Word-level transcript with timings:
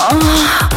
아... 0.00 0.67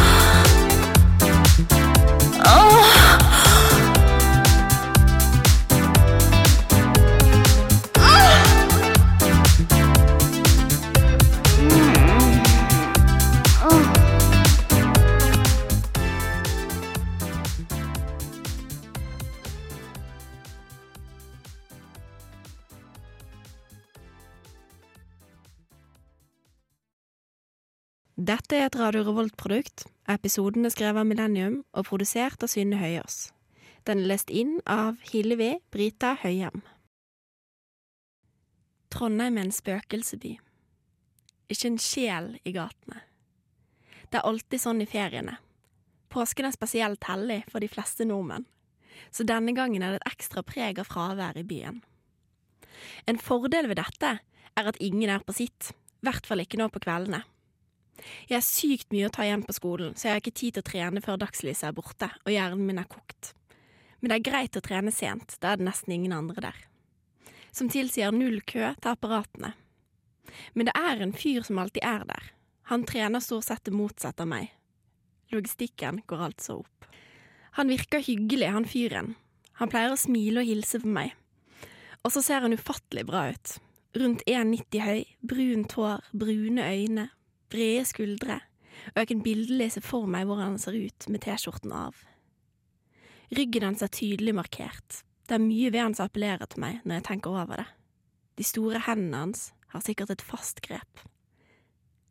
Dette 28.12 28.58
er 28.58 28.66
et 28.66 28.74
Radio 28.76 29.06
Revolt-produkt. 29.06 29.86
Episoden 30.04 30.66
er 30.68 30.72
skrevet 30.74 31.00
av 31.00 31.06
Millennium 31.08 31.62
og 31.72 31.86
produsert 31.88 32.44
av 32.44 32.50
Synne 32.52 32.76
Høyås. 32.76 33.30
Den 33.88 34.02
er 34.02 34.10
lest 34.10 34.28
inn 34.28 34.58
av 34.68 34.98
Hillevi 35.08 35.54
Brita 35.72 36.10
Høyem. 36.20 36.60
Trondheim 38.92 39.40
er 39.40 39.48
en 39.48 39.56
spøkelseby. 39.56 40.34
Ikke 41.48 41.70
en 41.72 41.80
sjel 41.80 42.30
i 42.44 42.52
gatene. 42.52 43.00
Det 44.12 44.20
er 44.20 44.28
alltid 44.28 44.60
sånn 44.60 44.84
i 44.84 44.90
feriene. 44.92 45.38
Påsken 46.12 46.50
er 46.50 46.52
spesielt 46.52 47.08
hellig 47.08 47.40
for 47.48 47.64
de 47.64 47.72
fleste 47.72 48.04
nordmenn, 48.04 48.44
så 49.08 49.24
denne 49.24 49.56
gangen 49.56 49.80
er 49.80 49.96
det 49.96 50.02
et 50.02 50.12
ekstra 50.12 50.44
preg 50.44 50.84
av 50.84 50.92
fravær 50.92 51.40
i 51.40 51.48
byen. 51.48 51.80
En 53.08 53.16
fordel 53.16 53.72
ved 53.72 53.80
dette 53.80 54.18
er 54.20 54.68
at 54.68 54.84
ingen 54.84 55.08
er 55.08 55.24
på 55.24 55.32
sitt, 55.32 55.72
i 55.72 56.04
hvert 56.04 56.28
fall 56.28 56.44
ikke 56.44 56.60
nå 56.60 56.68
på 56.68 56.84
kveldene. 56.84 57.24
Jeg 58.28 58.36
har 58.36 58.44
sykt 58.44 58.90
mye 58.94 59.06
å 59.08 59.12
ta 59.12 59.26
igjen 59.26 59.44
på 59.46 59.54
skolen, 59.54 59.94
så 59.94 60.08
jeg 60.08 60.14
har 60.14 60.22
ikke 60.22 60.34
tid 60.40 60.56
til 60.56 60.64
å 60.64 60.68
trene 60.70 61.02
før 61.04 61.20
dagslyset 61.22 61.68
er 61.68 61.76
borte 61.76 62.08
og 62.24 62.32
hjernen 62.32 62.66
min 62.66 62.80
er 62.82 62.88
kokt. 62.90 63.32
Men 64.00 64.10
det 64.10 64.18
er 64.18 64.28
greit 64.30 64.58
å 64.58 64.64
trene 64.64 64.92
sent, 64.94 65.36
da 65.38 65.52
er 65.52 65.60
det 65.60 65.68
nesten 65.68 65.94
ingen 65.94 66.14
andre 66.16 66.48
der. 66.48 66.62
Som 67.54 67.70
tilsier 67.70 68.14
null 68.14 68.40
kø 68.48 68.72
til 68.74 68.90
apparatene. 68.90 69.52
Men 70.56 70.68
det 70.68 70.74
er 70.78 71.04
en 71.04 71.14
fyr 71.14 71.44
som 71.46 71.60
alltid 71.62 71.84
er 71.86 72.06
der. 72.08 72.32
Han 72.72 72.86
trener 72.88 73.22
stort 73.22 73.46
sett 73.46 73.64
det 73.68 73.74
motsatte 73.76 74.24
av 74.24 74.30
meg. 74.32 74.50
Logistikken 75.32 76.00
går 76.08 76.26
altså 76.28 76.62
opp. 76.62 76.86
Han 77.58 77.68
virker 77.68 78.02
hyggelig, 78.02 78.48
han 78.48 78.68
fyren. 78.68 79.14
Han 79.60 79.70
pleier 79.70 79.92
å 79.92 80.00
smile 80.00 80.40
og 80.40 80.48
hilse 80.48 80.80
på 80.80 80.88
meg. 80.88 81.12
Og 82.02 82.14
så 82.14 82.22
ser 82.24 82.42
han 82.42 82.56
ufattelig 82.56 83.04
bra 83.06 83.26
ut. 83.30 83.56
Rundt 84.00 84.24
1,90 84.26 84.82
høy, 84.82 85.02
brunt 85.20 85.74
hår, 85.76 86.06
brune 86.16 86.64
øyne, 86.64 87.10
brede 87.52 87.84
skuldre, 87.88 88.40
og 88.92 89.02
jeg 89.02 89.12
kan 89.12 89.22
bildelig 89.24 89.70
se 89.74 89.84
for 89.84 90.08
meg 90.10 90.26
hvordan 90.26 90.54
han 90.54 90.60
ser 90.62 90.78
ut 90.80 91.08
med 91.12 91.22
T-skjorten 91.24 91.74
av. 91.76 91.96
Ryggen 93.32 93.68
hans 93.68 93.84
er 93.84 93.92
tydelig 93.92 94.34
markert, 94.36 95.02
det 95.28 95.38
er 95.38 95.44
mye 95.44 95.70
ved 95.72 95.80
han 95.80 95.94
som 95.96 96.08
appellerer 96.10 96.48
til 96.50 96.60
meg 96.64 96.82
når 96.84 96.98
jeg 96.98 97.06
tenker 97.06 97.32
over 97.32 97.62
det. 97.62 97.68
De 98.36 98.44
store 98.46 98.82
hendene 98.88 99.20
hans 99.20 99.50
har 99.72 99.84
sikkert 99.84 100.10
et 100.12 100.24
fast 100.24 100.60
grep. 100.64 101.04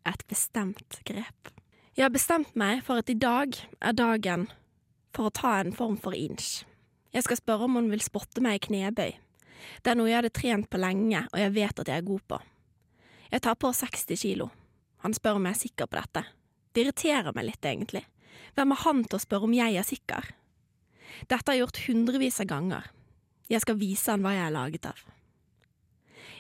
Et 0.08 0.24
bestemt 0.30 1.02
grep. 1.06 1.52
Jeg 1.98 2.06
har 2.08 2.14
bestemt 2.14 2.56
meg 2.58 2.82
for 2.88 3.02
at 3.02 3.12
i 3.12 3.18
dag 3.20 3.58
er 3.82 3.98
dagen 3.98 4.48
for 5.14 5.28
å 5.28 5.36
ta 5.36 5.58
en 5.60 5.74
form 5.76 6.00
for 6.00 6.16
inch. 6.18 6.64
Jeg 7.12 7.28
skal 7.28 7.42
spørre 7.42 7.68
om 7.68 7.76
hun 7.78 7.92
vil 7.92 8.02
spotte 8.02 8.42
meg 8.42 8.58
i 8.58 8.66
knebøy. 8.70 9.12
Det 9.84 9.92
er 9.92 10.00
noe 10.00 10.10
jeg 10.10 10.22
hadde 10.22 10.34
trent 10.34 10.70
på 10.72 10.80
lenge, 10.80 11.26
og 11.30 11.38
jeg 11.38 11.54
vet 11.54 11.84
at 11.84 11.92
jeg 11.92 12.02
er 12.02 12.08
god 12.08 12.24
på. 12.32 12.40
Jeg 13.32 13.44
tar 13.44 13.60
på 13.60 13.70
60 13.76 14.24
kilo. 14.24 14.48
Han 15.02 15.16
spør 15.18 15.40
om 15.40 15.48
jeg 15.48 15.58
er 15.58 15.62
sikker 15.62 15.90
på 15.90 15.98
dette. 15.98 16.24
Det 16.72 16.84
irriterer 16.84 17.36
meg 17.36 17.48
litt, 17.48 17.66
egentlig. 17.66 18.04
Hvem 18.56 18.74
er 18.74 18.84
han 18.86 19.04
til 19.06 19.18
å 19.18 19.24
spørre 19.24 19.48
om 19.48 19.56
jeg 19.56 19.78
er 19.80 19.88
sikker? 19.88 20.32
Dette 21.28 21.44
har 21.48 21.58
jeg 21.58 21.64
gjort 21.66 21.82
hundrevis 21.88 22.40
av 22.44 22.50
ganger. 22.52 22.90
Jeg 23.52 23.64
skal 23.66 23.80
vise 23.80 24.14
han 24.14 24.24
hva 24.24 24.36
jeg 24.36 24.46
er 24.46 24.56
laget 24.56 24.88
av. 24.92 25.00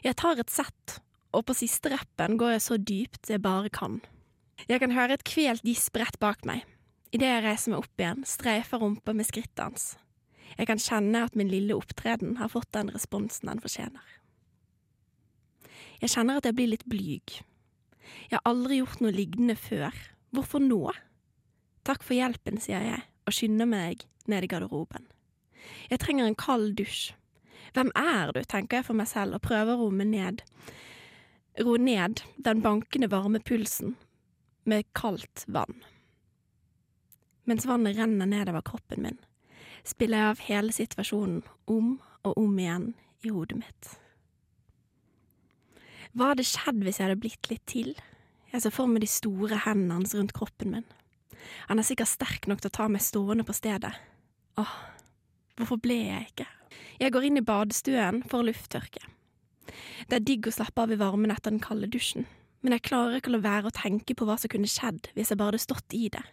Jeg 0.01 0.17
tar 0.17 0.39
et 0.41 0.53
sett, 0.53 0.97
og 1.35 1.45
på 1.47 1.55
siste 1.57 1.91
rappen 1.91 2.37
går 2.39 2.55
jeg 2.55 2.65
så 2.65 2.77
dypt 2.79 3.31
jeg 3.31 3.43
bare 3.43 3.71
kan. 3.73 3.99
Jeg 4.69 4.81
kan 4.83 4.93
høre 4.95 5.17
et 5.17 5.25
kvelt 5.27 5.65
gisp 5.65 5.97
rett 5.99 6.17
bak 6.21 6.45
meg. 6.47 6.63
Idet 7.11 7.27
jeg 7.27 7.43
reiser 7.43 7.73
meg 7.73 7.83
opp 7.83 8.01
igjen, 8.01 8.23
streifer 8.27 8.81
rumpa 8.81 9.13
med 9.15 9.27
skrittet 9.27 9.63
hans. 9.63 9.85
Jeg 10.57 10.67
kan 10.69 10.79
kjenne 10.79 11.25
at 11.25 11.35
min 11.39 11.51
lille 11.51 11.75
opptreden 11.75 12.37
har 12.39 12.51
fått 12.51 12.71
den 12.75 12.91
responsen 12.93 13.51
den 13.51 13.61
fortjener. 13.63 14.03
Jeg 16.01 16.13
kjenner 16.15 16.39
at 16.39 16.47
jeg 16.47 16.57
blir 16.57 16.71
litt 16.71 16.87
blyg. 16.89 17.41
Jeg 18.29 18.39
har 18.39 18.49
aldri 18.49 18.81
gjort 18.81 19.01
noe 19.03 19.15
lignende 19.15 19.55
før. 19.59 19.95
Hvorfor 20.31 20.63
nå? 20.63 20.83
Takk 21.87 22.05
for 22.05 22.17
hjelpen, 22.17 22.59
sier 22.61 22.83
jeg 22.85 23.01
og 23.27 23.35
skynder 23.35 23.69
meg 23.69 24.05
ned 24.29 24.45
i 24.45 24.49
garderoben. 24.49 25.07
Jeg 25.91 26.01
trenger 26.01 26.27
en 26.27 26.37
kald 26.37 26.73
dusj. 26.79 27.11
Hvem 27.75 27.91
er 27.95 28.33
du, 28.35 28.41
tenker 28.43 28.79
jeg 28.79 28.87
for 28.89 28.97
meg 28.97 29.07
selv 29.11 29.37
og 29.37 29.45
prøver 29.45 29.77
å 29.77 29.87
roe 29.87 30.07
ned. 30.07 30.41
Ro 31.61 31.77
ned 31.79 32.23
den 32.43 32.63
bankende 32.63 33.09
varme 33.11 33.39
pulsen 33.43 33.95
med 34.67 34.87
kaldt 34.97 35.45
vann. 35.47 35.81
Mens 37.49 37.65
vannet 37.67 37.97
renner 37.97 38.29
nedover 38.29 38.63
kroppen 38.65 39.05
min, 39.05 39.17
spiller 39.87 40.21
jeg 40.21 40.33
av 40.33 40.43
hele 40.47 40.75
situasjonen 40.75 41.41
om 41.71 41.95
og 42.27 42.37
om 42.37 42.59
igjen 42.59 42.91
i 43.25 43.31
hodet 43.33 43.57
mitt. 43.63 43.95
Hva 46.11 46.33
hadde 46.33 46.43
skjedd 46.43 46.81
hvis 46.83 46.99
jeg 46.99 47.07
hadde 47.07 47.21
blitt 47.23 47.47
litt 47.51 47.63
til? 47.71 47.93
Jeg 48.51 48.63
ser 48.63 48.73
for 48.75 48.89
meg 48.91 49.03
de 49.03 49.07
store 49.07 49.61
hendene 49.63 50.01
hans 50.01 50.15
rundt 50.17 50.33
kroppen 50.35 50.73
min. 50.75 50.87
Han 51.69 51.79
er 51.79 51.87
sikkert 51.87 52.11
sterk 52.11 52.47
nok 52.51 52.61
til 52.61 52.71
å 52.71 52.77
ta 52.77 52.87
meg 52.91 53.03
stående 53.03 53.45
på 53.47 53.55
stedet. 53.55 53.93
Åh, 54.59 54.73
hvorfor 55.59 55.79
ble 55.81 55.97
jeg 56.09 56.33
ikke? 56.33 56.47
Jeg 56.99 57.13
går 57.15 57.27
inn 57.27 57.39
i 57.39 57.45
badestuen 57.45 58.21
for 58.27 58.41
å 58.41 58.47
lufttørke. 58.49 59.05
Det 60.09 60.17
er 60.17 60.25
digg 60.27 60.49
å 60.49 60.53
slappe 60.53 60.83
av 60.83 60.91
i 60.91 60.99
varmen 60.99 61.31
etter 61.31 61.53
den 61.53 61.63
kalde 61.63 61.87
dusjen, 61.91 62.27
men 62.61 62.75
jeg 62.75 62.85
klarer 62.89 63.17
ikke 63.17 63.31
å 63.31 63.37
la 63.37 63.45
være 63.45 63.71
å 63.71 63.75
tenke 63.75 64.15
på 64.17 64.27
hva 64.27 64.35
som 64.39 64.51
kunne 64.51 64.69
skjedd 64.69 65.13
hvis 65.15 65.31
jeg 65.31 65.39
bare 65.39 65.53
hadde 65.53 65.63
stått 65.63 65.95
i 65.95 66.09
det. 66.11 66.23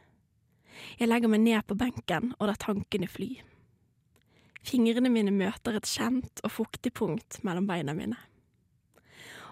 Jeg 0.98 1.10
legger 1.10 1.30
meg 1.30 1.44
ned 1.44 1.66
på 1.66 1.78
benken 1.78 2.32
og 2.38 2.50
lar 2.50 2.58
tankene 2.58 3.08
fly. 3.10 3.30
Fingrene 4.66 5.10
mine 5.12 5.32
møter 5.34 5.78
et 5.78 5.88
kjent 5.88 6.42
og 6.42 6.52
fuktig 6.52 6.92
punkt 6.98 7.38
mellom 7.46 7.66
beina 7.70 7.94
mine. 7.96 8.18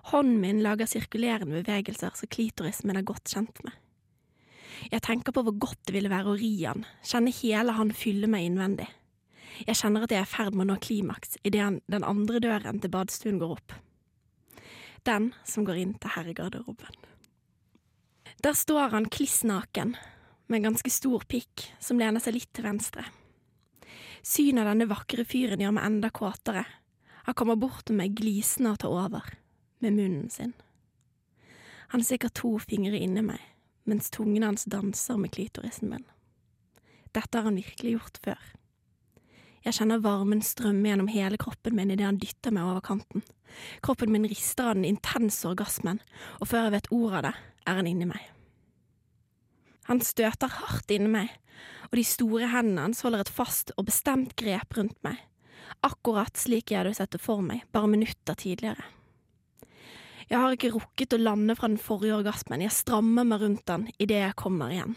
Hånden 0.06 0.38
min 0.40 0.62
lager 0.62 0.86
sirkulerende 0.86 1.64
bevegelser 1.64 2.14
som 2.14 2.30
klitorismen 2.30 2.94
er 2.94 3.06
godt 3.06 3.26
kjent 3.32 3.58
med. 3.66 3.74
Jeg 4.92 5.02
tenker 5.02 5.34
på 5.34 5.42
hvor 5.42 5.56
godt 5.58 5.80
det 5.88 5.96
ville 5.96 6.12
være 6.12 6.30
å 6.30 6.36
ri 6.38 6.52
han, 6.62 6.84
kjenne 7.02 7.32
hele 7.34 7.72
han 7.74 7.90
fylle 7.90 8.28
meg 8.30 8.46
innvendig. 8.46 8.86
Jeg 9.66 9.80
kjenner 9.80 10.04
at 10.04 10.12
jeg 10.14 10.20
er 10.20 10.28
i 10.28 10.30
ferd 10.30 10.54
med 10.54 10.66
å 10.66 10.68
nå 10.70 10.76
klimaks 10.84 11.40
idet 11.42 11.80
den 11.90 12.06
andre 12.06 12.38
døren 12.44 12.78
til 12.78 12.92
badstuen 12.92 13.40
går 13.40 13.54
opp. 13.56 13.74
Den 15.08 15.32
som 15.48 15.66
går 15.66 15.80
inn 15.80 15.94
til 15.98 16.12
herregarderoben. 16.14 17.00
Der 18.44 18.54
står 18.54 18.92
han 18.92 19.08
kliss 19.10 19.40
naken, 19.48 19.96
med 20.46 20.60
en 20.60 20.68
ganske 20.68 20.92
stor 20.94 21.24
pikk 21.26 21.64
som 21.82 21.98
lener 21.98 22.22
seg 22.22 22.36
litt 22.36 22.52
til 22.54 22.68
venstre. 22.68 23.02
Synet 24.22 24.62
av 24.62 24.70
denne 24.70 24.86
vakre 24.90 25.24
fyren 25.26 25.64
gjør 25.64 25.74
meg 25.74 25.88
enda 25.88 26.12
kåtere. 26.14 26.62
Han 27.26 27.34
kommer 27.34 27.58
bort 27.58 27.88
til 27.88 27.98
meg 27.98 28.14
glisende 28.14 28.76
og 28.76 28.80
tar 28.84 28.94
over 28.94 29.34
med 29.86 29.96
munnen 29.96 30.30
sin. 30.30 30.52
Han 31.94 32.04
stikker 32.04 32.32
to 32.34 32.56
fingre 32.58 32.98
inni 32.98 33.22
meg, 33.22 33.40
mens 33.86 34.10
tungen 34.10 34.44
hans 34.46 34.66
danser 34.70 35.18
med 35.20 35.32
klitorisen 35.36 35.92
min. 35.92 36.06
Dette 37.14 37.38
har 37.38 37.46
han 37.46 37.58
virkelig 37.58 37.96
gjort 37.96 38.22
før. 38.24 38.46
Jeg 39.66 39.80
kjenner 39.80 40.02
varmen 40.02 40.42
strømme 40.46 40.86
gjennom 40.86 41.08
hele 41.10 41.38
kroppen 41.42 41.74
min 41.74 41.90
idet 41.90 42.06
han 42.06 42.20
dytter 42.22 42.54
meg 42.54 42.68
over 42.68 42.84
kanten. 42.86 43.24
Kroppen 43.82 44.12
min 44.14 44.26
rister 44.28 44.70
av 44.70 44.76
den 44.78 44.86
intense 44.86 45.46
orgasmen, 45.48 45.98
og 46.38 46.50
før 46.52 46.68
jeg 46.68 46.74
vet 46.76 46.90
ordet 46.94 47.16
av 47.18 47.24
det, 47.26 47.32
er 47.66 47.80
han 47.80 47.90
inni 47.90 48.06
meg. 48.10 48.28
Han 49.86 50.02
støter 50.02 50.50
hardt 50.60 50.90
inni 50.94 51.10
meg, 51.10 51.32
og 51.90 51.98
de 51.98 52.04
store 52.06 52.50
hendene 52.52 52.88
hans 52.88 53.02
holder 53.06 53.24
et 53.24 53.32
fast 53.32 53.72
og 53.76 53.88
bestemt 53.88 54.36
grep 54.38 54.78
rundt 54.78 54.98
meg, 55.06 55.18
akkurat 55.86 56.38
slik 56.38 56.70
jeg 56.70 56.82
hadde 56.82 56.94
sett 56.98 57.14
det 57.14 57.22
for 57.22 57.42
meg 57.42 57.66
bare 57.74 57.90
minutter 57.90 58.38
tidligere. 58.38 58.86
Jeg 60.26 60.42
har 60.42 60.54
ikke 60.56 60.72
rukket 60.74 61.14
å 61.14 61.20
lande 61.22 61.54
fra 61.54 61.68
den 61.70 61.78
forrige 61.78 62.16
orgasmen, 62.18 62.64
jeg 62.64 62.74
strammer 62.74 63.26
meg 63.28 63.44
rundt 63.44 63.66
den 63.70 63.84
idet 64.02 64.24
jeg 64.24 64.38
kommer 64.40 64.72
igjen. 64.74 64.96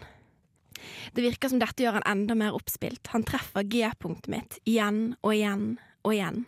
Det 1.13 1.21
virker 1.21 1.51
som 1.51 1.59
dette 1.61 1.83
gjør 1.83 1.99
han 1.99 2.07
enda 2.09 2.37
mer 2.39 2.55
oppspilt, 2.57 3.11
han 3.13 3.25
treffer 3.27 3.67
G-punktet 3.69 4.31
mitt 4.33 4.57
igjen 4.69 5.13
og 5.21 5.35
igjen 5.35 5.67
og 6.01 6.15
igjen. 6.15 6.41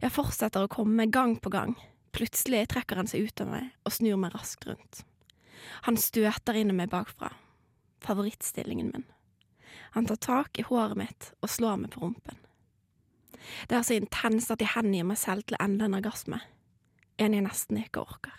Jeg 0.00 0.14
fortsetter 0.14 0.64
å 0.64 0.72
komme 0.72 1.08
gang 1.12 1.36
på 1.36 1.52
gang, 1.52 1.74
plutselig 2.16 2.64
trekker 2.72 3.02
han 3.02 3.10
seg 3.10 3.28
ut 3.28 3.44
av 3.44 3.52
meg 3.52 3.68
og 3.84 3.92
snur 3.98 4.16
meg 4.24 4.32
raskt 4.32 4.64
rundt. 4.70 5.04
Han 5.84 6.00
støter 6.00 6.56
inn 6.56 6.72
i 6.72 6.80
meg 6.80 6.88
bakfra, 6.94 7.34
favorittstillingen 8.00 8.92
min. 8.94 9.08
Han 9.92 10.08
tar 10.08 10.22
tak 10.24 10.56
i 10.56 10.64
håret 10.64 10.96
mitt 10.96 11.32
og 11.42 11.52
slår 11.52 11.82
meg 11.82 11.92
på 11.92 12.06
rumpen. 12.06 12.40
Det 13.68 13.76
er 13.76 13.84
så 13.84 14.00
intenst 14.00 14.54
at 14.54 14.64
jeg 14.64 14.72
hengir 14.72 15.04
meg 15.04 15.20
selv 15.20 15.44
til 15.44 15.60
enda 15.60 15.90
en 15.90 16.00
orgasme 16.00 16.40
en 17.18 17.36
jeg 17.36 17.44
nesten 17.46 17.80
ikke 17.80 18.04
orker. 18.04 18.34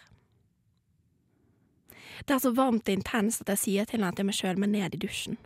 Det 2.25 2.33
er 2.33 2.41
så 2.41 2.53
varmt 2.55 2.89
og 2.89 2.97
intenst 2.97 3.43
at 3.45 3.53
jeg 3.53 3.63
sier 3.63 3.89
til 3.89 4.01
han 4.01 4.13
at 4.13 4.19
jeg 4.19 4.27
må 4.27 4.35
kjøle 4.35 4.61
meg 4.61 4.73
ned 4.73 4.95
i 4.97 5.01
dusjen. 5.01 5.37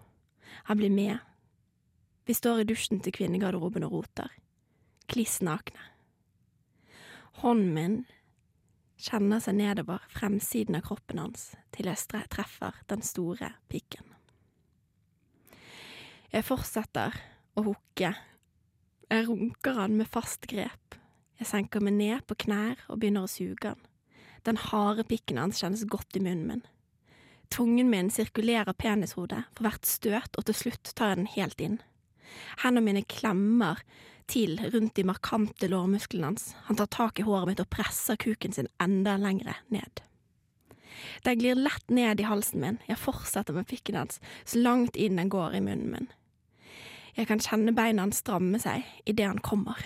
Han 0.69 0.79
blir 0.79 0.93
med. 0.93 1.19
Vi 2.27 2.35
står 2.37 2.61
i 2.61 2.69
dusjen 2.69 3.01
til 3.03 3.15
kvinnegarderoben 3.15 3.83
og 3.87 3.97
roter. 3.97 4.31
Kliss 5.11 5.41
nakne. 5.43 5.83
Hånden 7.41 7.73
min 7.75 7.97
kjenner 9.01 9.41
seg 9.41 9.57
nedover 9.57 10.03
fremsiden 10.13 10.77
av 10.77 10.85
kroppen 10.85 11.19
hans 11.21 11.51
til 11.75 11.89
jeg 11.89 12.29
treffer 12.31 12.77
den 12.91 13.03
store 13.03 13.55
pikken. 13.71 14.05
Jeg 16.31 16.47
fortsetter 16.47 17.17
å 17.59 17.65
hooke. 17.65 18.13
Jeg 19.11 19.25
runker 19.27 19.79
han 19.81 19.97
med 19.99 20.07
fast 20.07 20.47
grep. 20.47 20.95
Jeg 21.41 21.49
senker 21.49 21.81
meg 21.81 21.95
ned 21.97 22.21
på 22.29 22.37
knær 22.43 22.83
og 22.85 22.99
begynner 23.01 23.25
å 23.25 23.31
suge 23.31 23.71
han. 23.71 23.79
Den 24.45 24.59
harde 24.61 25.05
pikken 25.09 25.39
hans 25.41 25.61
kjennes 25.61 25.87
godt 25.89 26.17
i 26.17 26.21
munnen 26.21 26.45
min. 26.45 26.61
Tungen 27.51 27.89
min 27.89 28.11
sirkulerer 28.13 28.77
penishodet 28.77 29.41
for 29.55 29.65
hvert 29.65 29.87
støt, 29.89 30.37
og 30.37 30.45
til 30.47 30.57
slutt 30.59 30.91
tar 30.95 31.11
jeg 31.11 31.19
den 31.19 31.31
helt 31.33 31.63
inn. 31.65 31.79
Hendene 32.61 32.85
mine 32.85 33.01
klemmer 33.09 33.81
til 34.29 34.61
rundt 34.71 34.95
de 34.95 35.05
markante 35.09 35.67
lårmusklene 35.67 36.29
hans. 36.29 36.51
Han 36.69 36.77
tar 36.79 36.91
tak 36.93 37.19
i 37.19 37.25
håret 37.25 37.49
mitt 37.49 37.63
og 37.63 37.71
presser 37.73 38.19
kuken 38.21 38.53
sin 38.55 38.69
enda 38.83 39.17
lengre 39.19 39.57
ned. 39.73 40.03
Den 41.25 41.41
glir 41.41 41.57
lett 41.57 41.89
ned 41.89 42.21
i 42.21 42.27
halsen 42.29 42.61
min, 42.61 42.77
jeg 42.85 43.01
fortsetter 43.01 43.57
med 43.57 43.67
pikken 43.67 43.97
hans 43.97 44.21
så 44.45 44.61
langt 44.61 44.99
inn 44.99 45.17
den 45.17 45.31
går 45.33 45.57
i 45.57 45.63
munnen 45.65 45.89
min. 45.95 46.11
Jeg 47.17 47.27
kan 47.27 47.41
kjenne 47.43 47.73
beina 47.75 48.05
hans 48.05 48.21
stramme 48.21 48.61
seg 48.61 48.85
idet 49.09 49.27
han 49.27 49.41
kommer. 49.43 49.81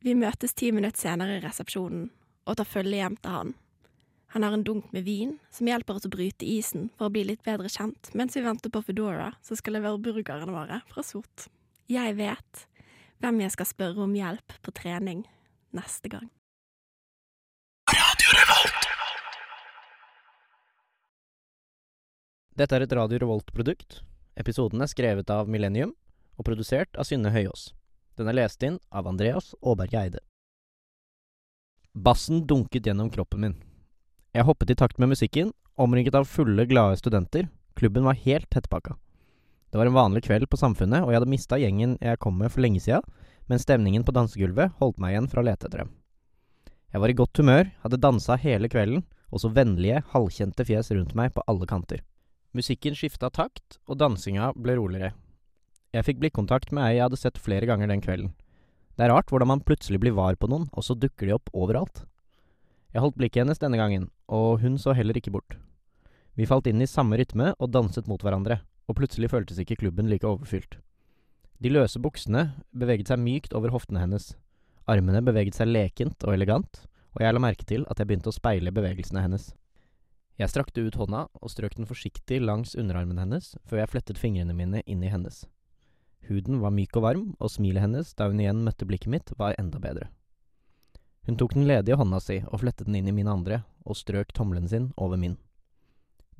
Vi 0.00 0.14
møtes 0.16 0.54
ti 0.56 0.70
minutter 0.72 0.96
senere 0.96 1.36
i 1.36 1.40
resepsjonen 1.44 2.06
og 2.48 2.56
tar 2.56 2.68
følge 2.68 3.02
hjem 3.02 3.18
til 3.20 3.34
han. 3.34 3.50
Han 4.32 4.44
har 4.46 4.54
en 4.56 4.62
dunk 4.64 4.92
med 4.94 5.04
vin 5.04 5.34
som 5.52 5.68
hjelper 5.68 5.98
oss 5.98 6.06
å 6.08 6.12
bryte 6.12 6.46
isen 6.46 6.88
for 6.96 7.08
å 7.08 7.12
bli 7.12 7.26
litt 7.28 7.42
bedre 7.44 7.68
kjent, 7.68 8.12
mens 8.16 8.36
vi 8.38 8.44
venter 8.46 8.72
på 8.72 8.80
Foodora, 8.86 9.32
som 9.44 9.58
skal 9.58 9.76
levere 9.76 10.00
burgerne 10.00 10.54
våre 10.54 10.78
fra 10.88 11.04
Sort. 11.04 11.48
Jeg 11.90 12.14
vet 12.16 12.62
hvem 13.20 13.42
jeg 13.42 13.52
skal 13.52 13.68
spørre 13.68 14.06
om 14.06 14.14
hjelp 14.16 14.54
på 14.64 14.72
trening 14.78 15.24
neste 15.76 16.08
gang. 16.12 16.30
Radio 17.90 18.36
Revolt. 18.38 18.88
Dette 22.56 22.78
er 22.78 22.86
et 22.86 22.96
Radio 22.96 23.20
Revolt-produkt. 23.20 24.00
Episoden 24.40 24.80
er 24.80 24.88
skrevet 24.88 25.34
av 25.34 25.50
Millennium 25.50 25.92
og 26.38 26.46
produsert 26.48 26.96
av 26.96 27.10
Synne 27.10 27.34
Høyås. 27.34 27.72
Den 28.20 28.28
er 28.28 28.36
lest 28.36 28.60
inn 28.60 28.74
av 28.92 29.06
Andreas 29.08 29.54
Aaberge 29.64 29.96
Eide. 29.96 30.18
Bassen 31.96 32.42
dunket 32.46 32.84
gjennom 32.84 33.08
kroppen 33.08 33.40
min. 33.40 33.54
Jeg 34.36 34.44
hoppet 34.44 34.74
i 34.74 34.76
takt 34.76 34.98
med 35.00 35.08
musikken, 35.14 35.54
omringet 35.80 36.18
av 36.18 36.26
fulle, 36.28 36.66
glade 36.68 36.98
studenter. 37.00 37.48
Klubben 37.80 38.04
var 38.04 38.18
helt 38.20 38.50
tettpakka. 38.52 38.98
Det 39.72 39.80
var 39.80 39.88
en 39.88 39.96
vanlig 39.96 40.26
kveld 40.26 40.50
på 40.52 40.60
Samfunnet, 40.60 41.00
og 41.00 41.14
jeg 41.14 41.20
hadde 41.22 41.30
mista 41.32 41.56
gjengen 41.62 41.96
jeg 41.96 42.20
kom 42.20 42.36
med 42.36 42.52
for 42.52 42.60
lenge 42.60 42.82
sida, 42.84 43.00
men 43.48 43.62
stemningen 43.62 44.04
på 44.04 44.12
dansegulvet 44.12 44.76
holdt 44.82 45.00
meg 45.00 45.14
igjen 45.14 45.30
fra 45.32 45.40
å 45.40 45.48
lete 45.48 45.70
etter 45.70 45.86
dem. 45.86 45.96
Jeg 46.92 47.00
var 47.00 47.14
i 47.14 47.16
godt 47.22 47.40
humør, 47.40 47.72
hadde 47.86 48.02
dansa 48.04 48.36
hele 48.44 48.68
kvelden, 48.68 49.06
og 49.32 49.40
så 49.40 49.48
vennlige, 49.56 50.04
halvkjente 50.12 50.68
fjes 50.68 50.92
rundt 50.92 51.16
meg 51.16 51.32
på 51.32 51.46
alle 51.48 51.64
kanter. 51.72 52.04
Musikken 52.52 52.92
skifta 52.98 53.32
takt, 53.32 53.80
og 53.88 53.96
dansinga 53.96 54.52
ble 54.60 54.76
roligere. 54.76 55.14
Jeg 55.94 56.06
fikk 56.06 56.20
blikkontakt 56.22 56.70
med 56.70 56.86
ei 56.86 56.96
jeg 56.98 57.08
hadde 57.08 57.18
sett 57.18 57.38
flere 57.42 57.66
ganger 57.66 57.90
den 57.90 58.02
kvelden. 58.04 58.32
Det 58.96 59.06
er 59.06 59.14
rart 59.14 59.30
hvordan 59.32 59.50
man 59.50 59.64
plutselig 59.66 60.00
blir 60.02 60.14
var 60.14 60.36
på 60.38 60.48
noen, 60.50 60.68
og 60.70 60.84
så 60.86 60.94
dukker 60.94 61.26
de 61.26 61.34
opp 61.34 61.50
overalt. 61.52 62.04
Jeg 62.94 63.02
holdt 63.02 63.18
blikket 63.18 63.44
hennes 63.44 63.58
denne 63.58 63.78
gangen, 63.80 64.10
og 64.28 64.60
hun 64.62 64.78
så 64.78 64.94
heller 64.94 65.16
ikke 65.18 65.32
bort. 65.34 65.56
Vi 66.38 66.46
falt 66.46 66.68
inn 66.70 66.82
i 66.82 66.90
samme 66.90 67.18
rytme 67.18 67.54
og 67.58 67.72
danset 67.74 68.06
mot 68.10 68.22
hverandre 68.22 68.60
og 68.90 68.98
plutselig 68.98 69.30
føltes 69.30 69.60
ikke 69.62 69.78
klubben 69.84 70.10
like 70.10 70.26
overfylt. 70.26 70.78
De 71.62 71.70
løse 71.70 72.00
buksene 72.02 72.50
beveget 72.74 73.10
seg 73.10 73.20
mykt 73.22 73.54
over 73.54 73.72
hoftene 73.74 74.02
hennes, 74.02 74.32
armene 74.90 75.22
beveget 75.22 75.58
seg 75.58 75.70
lekent 75.70 76.26
og 76.26 76.34
elegant, 76.34 76.82
og 77.14 77.22
jeg 77.22 77.34
la 77.34 77.42
merke 77.42 77.66
til 77.68 77.84
at 77.90 78.00
jeg 78.00 78.08
begynte 78.10 78.32
å 78.32 78.34
speile 78.34 78.74
bevegelsene 78.74 79.22
hennes. 79.22 79.50
Jeg 80.40 80.50
strakte 80.50 80.82
ut 80.82 80.96
hånda 80.96 81.26
og 81.36 81.52
strøk 81.52 81.76
den 81.76 81.88
forsiktig 81.88 82.40
langs 82.42 82.72
underarmen 82.74 83.20
hennes 83.20 83.52
før 83.68 83.82
jeg 83.82 83.92
flettet 83.92 84.20
fingrene 84.20 84.56
mine 84.56 84.80
inn 84.86 85.04
i 85.04 85.12
hennes. 85.12 85.44
Huden 86.28 86.60
var 86.60 86.74
myk 86.74 86.96
og 86.98 87.04
varm, 87.04 87.26
og 87.40 87.50
smilet 87.52 87.84
hennes 87.84 88.14
da 88.18 88.28
hun 88.30 88.40
igjen 88.42 88.64
møtte 88.66 88.86
blikket 88.88 89.12
mitt, 89.12 89.32
var 89.38 89.56
enda 89.58 89.80
bedre. 89.82 90.10
Hun 91.26 91.36
tok 91.36 91.54
den 91.54 91.68
ledige 91.68 91.98
hånda 92.00 92.20
si 92.22 92.40
og 92.48 92.62
flettet 92.62 92.88
den 92.88 92.96
inn 93.00 93.10
i 93.10 93.14
min 93.14 93.28
andre, 93.30 93.62
og 93.84 93.98
strøk 93.98 94.32
tommelen 94.36 94.68
sin 94.68 94.90
over 94.96 95.20
min. 95.20 95.36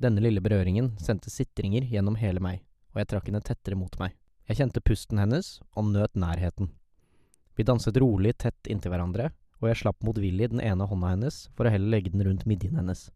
Denne 0.01 0.23
lille 0.23 0.41
berøringen 0.41 0.95
sendte 0.97 1.29
sitringer 1.29 1.85
gjennom 1.85 2.17
hele 2.17 2.41
meg, 2.41 2.63
og 2.93 3.01
jeg 3.01 3.11
trakk 3.11 3.29
henne 3.29 3.43
tettere 3.45 3.77
mot 3.77 3.93
meg. 4.01 4.15
Jeg 4.49 4.57
kjente 4.57 4.81
pusten 4.83 5.21
hennes 5.21 5.59
og 5.77 5.91
nøt 5.93 6.17
nærheten. 6.17 6.71
Vi 7.55 7.65
danset 7.67 7.99
rolig 8.01 8.33
tett 8.41 8.67
inntil 8.71 8.93
hverandre, 8.93 9.29
og 9.61 9.69
jeg 9.69 9.81
slapp 9.83 10.01
motvillig 10.03 10.49
den 10.51 10.63
ene 10.65 10.87
hånda 10.89 11.13
hennes 11.13 11.43
for 11.55 11.67
å 11.67 11.73
heller 11.73 11.93
legge 11.93 12.13
den 12.13 12.23
rundt 12.25 12.47
midjen 12.49 12.79
hennes. 12.79 13.09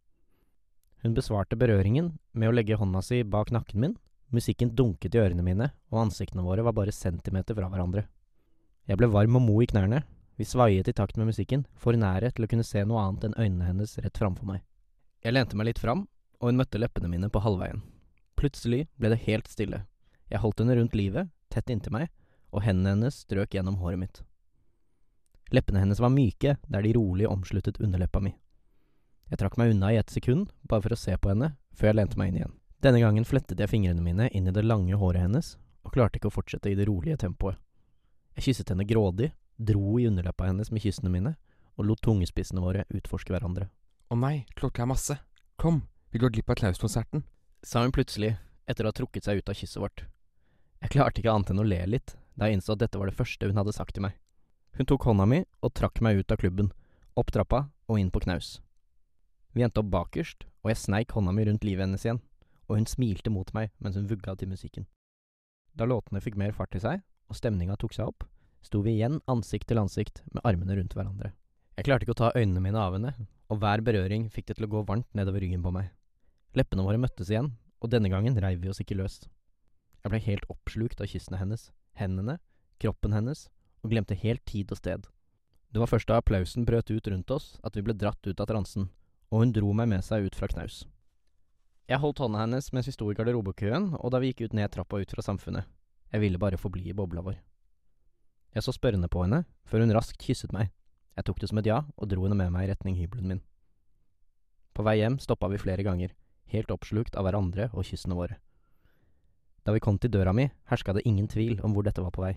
Hun 1.01 1.15
besvarte 1.17 1.57
berøringen 1.57 2.13
med 2.33 2.51
å 2.51 2.53
legge 2.55 2.77
hånda 2.77 3.01
si 3.05 3.23
bak 3.23 3.51
nakken 3.53 3.81
min, 3.81 3.95
musikken 4.35 4.73
dunket 4.75 5.15
i 5.15 5.21
ørene 5.21 5.45
mine, 5.45 5.69
og 5.91 6.01
ansiktene 6.07 6.43
våre 6.45 6.65
var 6.65 6.75
bare 6.77 6.95
centimeter 6.95 7.57
fra 7.57 7.69
hverandre. 7.71 8.05
Jeg 8.85 8.99
ble 8.99 9.09
varm 9.09 9.39
og 9.39 9.45
mo 9.47 9.61
i 9.63 9.69
knærne, 9.69 10.03
vi 10.35 10.45
svaiet 10.45 10.89
i 10.91 10.93
takt 10.93 11.17
med 11.17 11.31
musikken, 11.31 11.63
for 11.79 11.95
nære 11.95 12.33
til 12.35 12.45
å 12.45 12.49
kunne 12.51 12.67
se 12.67 12.83
noe 12.83 13.01
annet 13.01 13.29
enn 13.29 13.39
øynene 13.39 13.69
hennes 13.69 13.95
rett 14.03 14.19
framfor 14.19 14.49
meg. 14.49 14.65
Jeg 15.23 15.33
lente 15.33 15.57
meg 15.57 15.71
litt 15.71 15.81
fram 15.81 16.03
og 16.39 16.51
hun 16.51 16.59
møtte 16.59 16.79
leppene 16.81 17.09
mine 17.09 17.29
på 17.31 17.41
halvveien. 17.43 17.81
Plutselig 18.37 18.85
ble 18.99 19.11
det 19.13 19.23
helt 19.25 19.47
stille. 19.49 19.85
Jeg 20.29 20.41
holdt 20.43 20.61
henne 20.61 20.75
rundt 20.77 20.95
livet, 20.97 21.31
tett 21.53 21.71
inntil 21.71 21.95
meg, 21.95 22.09
og 22.53 22.63
hendene 22.65 22.95
hennes 22.95 23.21
strøk 23.25 23.55
gjennom 23.55 23.79
håret 23.81 24.01
mitt. 24.01 24.21
Leppene 25.53 25.83
hennes 25.83 26.01
var 26.01 26.13
myke 26.13 26.57
der 26.67 26.85
de 26.85 26.93
rolig 26.97 27.27
omsluttet 27.29 27.79
underleppa 27.81 28.21
mi. 28.23 28.35
Jeg 29.29 29.41
trakk 29.41 29.57
meg 29.57 29.73
unna 29.73 29.91
i 29.93 29.99
et 29.99 30.11
sekund, 30.13 30.51
bare 30.69 30.83
for 30.85 30.93
å 30.93 30.99
se 30.99 31.15
på 31.17 31.31
henne, 31.31 31.55
før 31.73 31.91
jeg 31.91 31.99
lente 31.99 32.19
meg 32.19 32.29
inn 32.29 32.39
igjen. 32.41 32.55
Denne 32.85 32.99
gangen 33.01 33.25
flettet 33.25 33.57
jeg 33.57 33.69
fingrene 33.71 34.03
mine 34.05 34.27
inn 34.37 34.45
i 34.45 34.51
det 34.53 34.61
lange 34.61 34.93
håret 35.01 35.23
hennes, 35.23 35.55
og 35.81 35.95
klarte 35.95 36.19
ikke 36.19 36.29
å 36.29 36.35
fortsette 36.35 36.69
i 36.69 36.75
det 36.77 36.85
rolige 36.85 37.17
tempoet. 37.17 37.57
Jeg 38.37 38.45
kysset 38.45 38.69
henne 38.69 38.85
grådig, 38.85 39.31
dro 39.57 39.95
i 39.97 40.05
underleppa 40.05 40.45
hennes 40.45 40.69
med 40.69 40.83
kyssene 40.83 41.09
mine, 41.09 41.31
og 41.81 41.87
lot 41.89 42.03
tungespissene 42.05 42.61
våre 42.61 42.83
utforske 42.93 43.33
hverandre. 43.33 43.71
Å 44.13 44.17
nei, 44.21 44.43
klokka 44.53 44.83
er 44.83 44.91
masse. 44.91 45.17
Kom, 45.57 45.81
vi 46.13 46.21
går 46.21 46.35
glipp 46.35 46.51
av 46.53 46.59
Klaus-konserten, 46.59 47.23
sa 47.65 47.81
hun 47.81 47.95
plutselig, 47.95 48.35
etter 48.69 48.85
å 48.85 48.93
ha 48.93 48.97
trukket 48.99 49.25
seg 49.25 49.41
ut 49.41 49.49
av 49.49 49.57
kysset 49.57 49.81
vårt. 49.81 50.05
Jeg 50.85 50.93
klarte 50.93 51.23
ikke 51.23 51.33
annet 51.33 51.55
enn 51.55 51.63
å 51.63 51.65
le 51.65 51.81
litt 51.89 52.13
da 52.37 52.51
jeg 52.51 52.59
innså 52.59 52.75
at 52.75 52.83
dette 52.83 53.01
var 53.01 53.09
det 53.09 53.17
første 53.17 53.49
hun 53.49 53.57
hadde 53.57 53.73
sagt 53.73 53.97
til 53.97 54.05
meg. 54.05 54.13
Hun 54.77 54.85
tok 54.85 55.09
hånda 55.09 55.25
mi 55.25 55.41
og 55.65 55.73
trakk 55.73 56.03
meg 56.05 56.21
ut 56.21 56.29
av 56.29 56.37
klubben, 56.37 56.69
opp 57.17 57.33
trappa 57.33 57.65
og 57.89 57.97
inn 57.97 58.13
på 58.13 58.21
knaus. 58.27 58.59
Vi 59.57 59.65
endte 59.65 59.81
opp 59.81 59.89
bakerst, 59.89 60.45
og 60.61 60.69
jeg 60.69 60.83
sneik 60.83 61.17
hånda 61.17 61.33
mi 61.33 61.49
rundt 61.49 61.65
livet 61.65 61.87
hennes 61.87 62.05
igjen, 62.05 62.21
og 62.67 62.79
hun 62.79 62.87
smilte 62.89 63.31
mot 63.33 63.49
meg 63.55 63.71
mens 63.79 63.97
hun 63.99 64.09
vugga 64.09 64.35
til 64.35 64.51
musikken. 64.51 64.87
Da 65.75 65.87
låtene 65.89 66.21
fikk 66.23 66.37
mer 66.39 66.55
fart 66.55 66.75
i 66.77 66.81
seg, 66.81 67.01
og 67.29 67.37
stemninga 67.37 67.75
tok 67.79 67.95
seg 67.95 68.09
opp, 68.11 68.25
sto 68.65 68.81
vi 68.85 68.95
igjen 68.95 69.19
ansikt 69.31 69.67
til 69.69 69.81
ansikt 69.81 70.21
med 70.31 70.45
armene 70.47 70.77
rundt 70.77 70.95
hverandre. 70.95 71.33
Jeg 71.75 71.87
klarte 71.87 72.05
ikke 72.05 72.15
å 72.15 72.21
ta 72.23 72.31
øynene 72.37 72.63
mine 72.63 72.79
av 72.79 72.95
henne, 72.95 73.11
og 73.51 73.59
hver 73.61 73.83
berøring 73.85 74.29
fikk 74.31 74.47
det 74.49 74.57
til 74.57 74.67
å 74.67 74.71
gå 74.71 74.83
varmt 74.87 75.09
nedover 75.17 75.43
ryggen 75.43 75.65
på 75.65 75.73
meg. 75.75 75.91
Leppene 76.55 76.85
våre 76.87 77.01
møttes 77.01 77.29
igjen, 77.29 77.51
og 77.83 77.91
denne 77.91 78.09
gangen 78.09 78.39
reiv 78.39 78.61
vi 78.63 78.71
oss 78.71 78.79
ikke 78.81 78.97
løs. 78.97 79.19
Jeg 80.01 80.13
ble 80.13 80.21
helt 80.23 80.47
oppslukt 80.53 81.01
av 81.03 81.11
kyssene 81.11 81.41
hennes, 81.41 81.67
hendene, 81.99 82.39
kroppen 82.79 83.13
hennes, 83.13 83.49
og 83.83 83.91
glemte 83.91 84.17
helt 84.17 84.45
tid 84.47 84.71
og 84.71 84.79
sted. 84.79 85.05
Det 85.75 85.81
var 85.81 85.91
først 85.91 86.07
da 86.07 86.21
applausen 86.21 86.65
brøt 86.65 86.89
ut 86.89 87.07
rundt 87.11 87.31
oss 87.35 87.55
at 87.67 87.75
vi 87.75 87.83
ble 87.83 87.97
dratt 87.99 88.23
ut 88.23 88.39
av 88.39 88.47
transen, 88.47 88.87
og 89.29 89.43
hun 89.43 89.51
dro 89.51 89.73
meg 89.75 89.91
med 89.91 90.05
seg 90.07 90.29
ut 90.29 90.37
fra 90.39 90.47
knaus. 90.47 90.85
Jeg 91.85 92.01
holdt 92.01 92.17
hånda 92.23 92.39
hennes 92.41 92.71
mens 92.73 92.87
vi 92.89 92.93
sto 92.95 93.11
i 93.11 93.15
garderobekøen, 93.17 93.91
og 94.01 94.09
da 94.09 94.17
vi 94.21 94.31
gikk 94.31 94.47
ut 94.47 94.55
ned 94.57 94.71
trappa 94.73 94.97
ut 94.97 95.11
fra 95.13 95.21
samfunnet. 95.21 95.67
Jeg 96.09 96.23
ville 96.23 96.39
bare 96.41 96.57
forbli 96.57 96.87
i 96.89 96.95
bobla 96.97 97.21
vår. 97.21 97.35
Jeg 98.55 98.65
så 98.65 98.73
spørrende 98.73 99.09
på 99.11 99.21
henne, 99.21 99.43
før 99.69 99.83
hun 99.83 99.93
raskt 99.93 100.17
kysset 100.23 100.53
meg. 100.55 100.71
Jeg 101.15 101.27
tok 101.27 101.41
det 101.43 101.49
som 101.51 101.61
et 101.61 101.69
ja, 101.69 101.83
og 101.85 102.09
dro 102.09 102.25
henne 102.25 102.37
med 102.39 102.49
meg 102.55 102.65
i 102.65 102.71
retning 102.71 102.97
hybelen 102.97 103.29
min. 103.29 103.43
På 104.73 104.83
vei 104.87 104.97
hjem 104.97 105.19
stoppa 105.21 105.51
vi 105.51 105.61
flere 105.61 105.85
ganger, 105.85 106.15
helt 106.51 106.73
oppslukt 106.73 107.15
av 107.15 107.27
hverandre 107.27 107.69
og 107.73 107.85
kyssene 107.85 108.17
våre. 108.17 108.39
Da 109.65 109.73
vi 109.75 109.83
kom 109.83 109.99
til 110.01 110.11
døra 110.13 110.33
mi, 110.33 110.49
herska 110.71 110.93
det 110.97 111.05
ingen 111.05 111.29
tvil 111.29 111.61
om 111.63 111.75
hvor 111.75 111.85
dette 111.85 112.01
var 112.01 112.13
på 112.15 112.25
vei. 112.25 112.33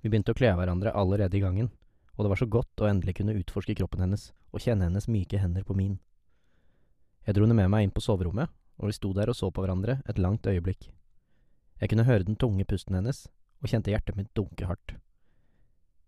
Vi 0.00 0.08
begynte 0.08 0.32
å 0.32 0.38
kle 0.38 0.54
av 0.54 0.62
hverandre 0.62 0.94
allerede 0.96 1.36
i 1.36 1.44
gangen, 1.44 1.68
og 2.16 2.24
det 2.24 2.32
var 2.32 2.40
så 2.40 2.48
godt 2.48 2.80
å 2.80 2.88
endelig 2.88 3.18
kunne 3.20 3.36
utforske 3.36 3.76
kroppen 3.76 4.06
hennes 4.06 4.30
og 4.52 4.64
kjenne 4.64 4.88
hennes 4.88 5.08
myke 5.10 5.40
hender 5.40 5.66
på 5.68 5.76
min. 5.76 5.98
Jeg 7.28 7.36
dro 7.36 7.44
henne 7.44 7.58
med 7.58 7.68
meg 7.68 7.84
inn 7.84 7.90
på 7.92 8.00
soverommet, 8.00 8.48
og 8.80 8.88
vi 8.88 8.94
sto 8.96 9.10
der 9.12 9.28
og 9.28 9.36
så 9.36 9.50
på 9.52 9.60
hverandre 9.60 9.98
et 10.08 10.16
langt 10.16 10.46
øyeblikk. 10.48 10.86
Jeg 11.76 11.90
kunne 11.92 12.06
høre 12.08 12.24
den 12.24 12.38
tunge 12.40 12.64
pusten 12.64 12.96
hennes, 12.96 13.26
og 13.60 13.68
kjente 13.68 13.92
hjertet 13.92 14.16
mitt 14.16 14.30
dunke 14.32 14.64
hardt. 14.64 14.94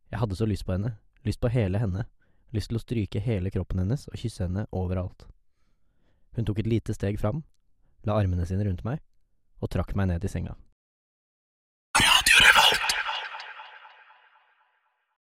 Jeg 0.09 0.23
hadde 0.23 0.39
så 0.39 0.47
lyst 0.49 0.65
på 0.65 0.73
henne, 0.73 0.95
lyst 1.29 1.43
på 1.43 1.51
hele 1.53 1.77
henne, 1.83 2.07
lyst 2.57 2.71
til 2.73 2.79
å 2.79 2.81
stryke 2.81 3.21
hele 3.21 3.53
kroppen 3.53 3.83
hennes 3.83 4.07
og 4.09 4.17
kysse 4.17 4.47
henne 4.47 4.65
overalt. 4.73 5.27
Hun 6.39 6.49
tok 6.49 6.63
et 6.63 6.71
lite 6.73 6.97
steg 6.97 7.21
fram, 7.21 7.43
la 8.09 8.17
armene 8.17 8.47
sine 8.49 8.65
rundt 8.65 8.81
meg 8.87 9.03
og 9.61 9.69
trakk 9.75 9.93
meg 9.99 10.09
ned 10.09 10.25
i 10.25 10.31
senga. 10.33 10.57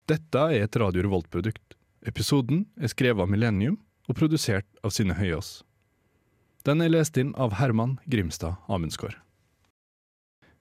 Dette 0.07 0.45
er 0.53 0.67
et 0.67 0.77
Radio 0.77 1.07
Revolt-produkt. 1.09 1.73
Episoden 2.05 2.67
er 2.77 2.93
skrevet 2.93 3.25
av 3.25 3.33
Millennium 3.33 3.81
og 4.07 4.21
produsert 4.21 4.69
av 4.85 4.93
Synne 4.95 5.17
Høyås. 5.19 5.65
Den 6.67 6.81
er 6.83 6.91
lest 6.91 7.15
inn 7.15 7.29
av 7.39 7.53
Herman 7.61 7.93
Grimstad 8.11 8.57
Amundsgaard. 8.67 9.15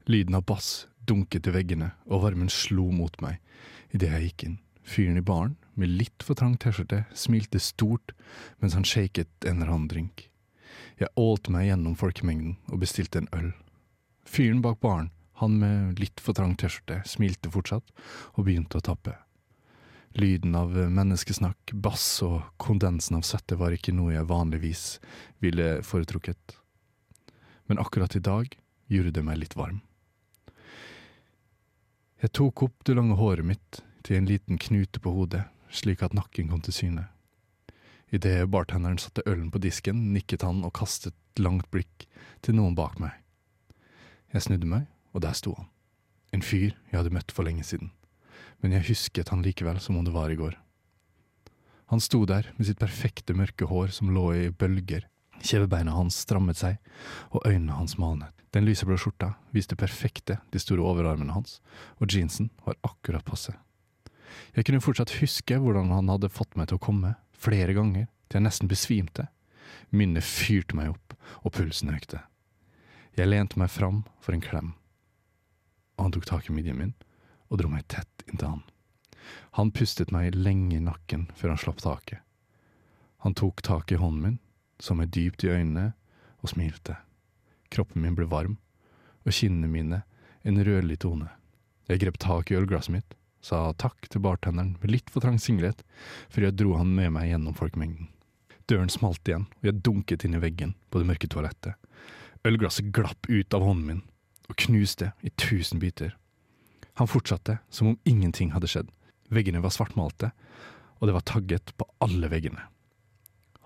Lyden 0.06 0.36
av 0.38 0.44
bass 0.46 0.86
dunket 1.10 1.48
i 1.50 1.54
veggene, 1.56 1.88
og 2.06 2.22
varmen 2.28 2.52
slo 2.54 2.92
mot 2.94 3.16
meg 3.26 3.40
idet 3.90 4.12
jeg 4.12 4.28
gikk 4.28 4.46
inn. 4.46 4.60
Fyren 4.86 5.18
i 5.18 5.24
baren, 5.26 5.56
med 5.74 5.96
litt 5.98 6.22
for 6.22 6.38
trang 6.38 6.60
T-skjorte, 6.62 7.08
smilte 7.18 7.58
stort 7.58 8.14
mens 8.62 8.78
han 8.78 8.86
shaket 8.86 9.50
en 9.50 9.58
eller 9.58 9.74
annen 9.74 9.90
drink. 9.90 10.28
Jeg 11.02 11.10
ålte 11.18 11.50
meg 11.56 11.72
gjennom 11.72 11.98
folkemengden 11.98 12.60
og 12.70 12.86
bestilte 12.86 13.24
en 13.24 13.32
øl. 13.34 13.52
Fyren 14.30 14.62
bak 14.62 14.78
baren, 14.86 15.10
han 15.42 15.58
med 15.58 15.98
litt 15.98 16.22
for 16.22 16.38
trang 16.38 16.54
T-skjorte, 16.54 17.02
smilte 17.10 17.50
fortsatt 17.50 17.90
og 18.36 18.46
begynte 18.46 18.78
å 18.78 18.90
tappe. 18.94 19.18
Lyden 20.16 20.56
av 20.56 20.72
menneskesnakk, 20.72 21.74
bass 21.74 22.22
og 22.24 22.38
kondensen 22.62 23.18
av 23.18 23.26
søtte 23.28 23.58
var 23.60 23.74
ikke 23.76 23.92
noe 23.92 24.14
jeg 24.14 24.30
vanligvis 24.30 24.84
ville 25.44 25.82
foretrukket. 25.84 26.56
Men 27.68 27.82
akkurat 27.84 28.16
i 28.16 28.22
dag 28.24 28.54
gjorde 28.88 29.12
det 29.18 29.24
meg 29.28 29.42
litt 29.42 29.58
varm. 29.60 29.82
Jeg 32.24 32.32
tok 32.32 32.64
opp 32.64 32.86
det 32.88 32.96
lange 32.96 33.18
håret 33.20 33.44
mitt 33.44 33.82
til 34.08 34.22
en 34.22 34.30
liten 34.30 34.62
knute 34.62 35.04
på 35.04 35.12
hodet, 35.12 35.44
slik 35.68 36.00
at 36.06 36.16
nakken 36.16 36.48
kom 36.48 36.64
til 36.64 36.78
syne. 36.78 37.10
Idet 38.08 38.48
bartenderen 38.48 39.02
satte 39.02 39.26
ølen 39.28 39.52
på 39.52 39.60
disken, 39.60 40.14
nikket 40.16 40.48
han 40.48 40.64
og 40.64 40.78
kastet 40.80 41.12
et 41.12 41.44
langt 41.44 41.68
blikk 41.76 42.08
til 42.40 42.56
noen 42.56 42.78
bak 42.78 42.96
meg. 43.04 43.12
Jeg 44.32 44.48
snudde 44.48 44.70
meg, 44.70 44.88
og 45.12 45.28
der 45.28 45.36
sto 45.36 45.58
han. 45.60 45.68
En 46.32 46.46
fyr 46.46 46.72
jeg 46.72 46.96
hadde 46.96 47.12
møtt 47.12 47.36
for 47.36 47.44
lenge 47.44 47.68
siden, 47.68 47.92
men 48.62 48.76
jeg 48.76 48.90
husket 48.90 49.30
han 49.34 49.44
likevel 49.46 49.80
som 49.84 49.98
om 50.00 50.06
det 50.06 50.14
var 50.16 50.32
i 50.32 50.38
går. 50.40 50.56
Han 51.94 52.02
sto 52.02 52.24
der 52.26 52.48
med 52.58 52.66
sitt 52.66 52.82
perfekte 52.82 53.36
mørke 53.38 53.68
hår 53.70 53.94
som 53.94 54.10
lå 54.14 54.26
i 54.34 54.48
bølger, 54.50 55.06
kjevebeina 55.46 55.94
hans 55.94 56.18
strammet 56.26 56.58
seg, 56.58 56.80
og 57.30 57.46
øynene 57.46 57.78
hans 57.78 58.00
malnet. 58.02 58.32
Den 58.56 58.66
lyseblå 58.66 58.98
skjorta 58.98 59.34
viste 59.54 59.78
perfekte 59.78 60.40
de 60.54 60.62
store 60.64 60.82
overarmene 60.82 61.36
hans, 61.36 61.60
og 62.00 62.10
jeansen 62.10 62.50
var 62.66 62.80
akkurat 62.88 63.26
passe. 63.28 63.54
Jeg 64.56 64.66
kunne 64.66 64.82
fortsatt 64.82 65.14
huske 65.20 65.60
hvordan 65.62 65.92
han 65.94 66.10
hadde 66.10 66.32
fått 66.34 66.56
meg 66.58 66.72
til 66.72 66.80
å 66.80 66.86
komme, 66.88 67.14
flere 67.38 67.76
ganger, 67.78 68.08
til 68.30 68.40
jeg 68.40 68.48
nesten 68.48 68.72
besvimte. 68.72 69.28
Minnet 69.92 70.26
fyrte 70.26 70.78
meg 70.78 70.96
opp, 70.96 71.14
og 71.44 71.54
pulsen 71.54 71.94
økte. 71.94 72.24
Jeg 73.16 73.30
lente 73.30 73.60
meg 73.60 73.70
fram 73.72 74.04
for 74.24 74.34
en 74.34 74.44
klem. 74.44 74.74
Han 76.02 76.16
tok 76.16 76.26
tak 76.28 76.50
i 76.50 76.56
midjen 76.56 76.80
min 76.80 76.96
og 77.50 77.60
dro 77.62 77.72
meg 77.72 77.88
tett 77.92 78.26
inntil 78.28 78.56
han. 78.56 78.64
Han 79.58 79.72
pustet 79.74 80.12
meg 80.14 80.36
lenge 80.36 80.78
i 80.78 80.84
nakken 80.84 81.28
før 81.38 81.54
han 81.54 81.62
slapp 81.62 81.82
taket. 81.84 82.22
Han 83.26 83.34
tok 83.34 83.64
tak 83.66 83.92
i 83.92 83.98
hånden 83.98 84.22
min, 84.22 84.40
så 84.80 84.94
meg 84.94 85.14
dypt 85.16 85.46
i 85.46 85.50
øynene 85.50 85.94
og 86.44 86.52
smilte. 86.52 87.00
Kroppen 87.74 88.04
min 88.04 88.18
ble 88.18 88.28
varm, 88.30 88.58
og 89.26 89.34
kinnene 89.34 89.72
mine 89.72 90.02
en 90.46 90.62
rødlig 90.68 91.00
tone. 91.02 91.30
Jeg 91.90 92.02
grep 92.04 92.20
tak 92.22 92.52
i 92.52 92.58
ølglasset 92.60 92.94
mitt, 92.94 93.16
sa 93.42 93.72
takk 93.78 94.10
til 94.10 94.22
bartenderen 94.26 94.76
med 94.82 94.92
litt 94.94 95.10
for 95.14 95.26
trang 95.26 95.40
singlet, 95.42 95.82
før 96.30 96.48
jeg 96.48 96.58
dro 96.60 96.76
han 96.78 96.94
med 96.98 97.14
meg 97.16 97.32
gjennom 97.32 97.58
folkemengden. 97.58 98.12
Døren 98.70 98.90
smalt 98.90 99.26
igjen, 99.30 99.46
og 99.62 99.70
jeg 99.70 99.82
dunket 99.86 100.26
inn 100.26 100.38
i 100.38 100.42
veggen 100.42 100.74
på 100.90 101.02
det 101.02 101.10
mørke 101.10 101.30
toalettet. 101.30 101.78
Ølglasset 102.46 102.92
glapp 102.94 103.30
ut 103.30 103.58
av 103.58 103.66
hånden 103.66 103.88
min 103.90 104.04
og 104.46 104.58
knuste 104.62 105.12
i 105.26 105.32
tusen 105.42 105.82
biter. 105.82 106.14
Han 106.96 107.08
fortsatte 107.12 107.58
som 107.70 107.88
om 107.88 107.98
ingenting 108.04 108.52
hadde 108.56 108.70
skjedd. 108.72 108.92
Veggene 109.30 109.62
var 109.64 109.74
svartmalte, 109.74 110.32
og 111.00 111.08
det 111.08 111.16
var 111.16 111.26
tagget 111.28 111.74
på 111.78 111.88
alle 112.04 112.30
veggene. 112.32 112.62